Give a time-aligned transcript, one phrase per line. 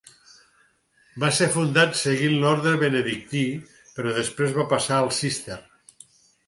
[1.23, 3.45] Va ser fundat seguint l'orde benedictí
[3.99, 5.63] però després va passar al Cister.